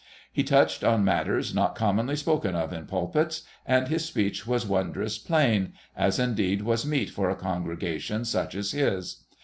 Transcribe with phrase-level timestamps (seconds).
[0.33, 5.19] He touched on matters not commonly spoken of in pulpits, and his speech was wondrous
[5.19, 9.23] plain, as indeed was meet for a congregation such as his.